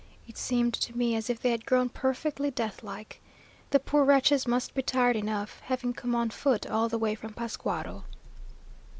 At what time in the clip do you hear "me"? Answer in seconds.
0.97-1.15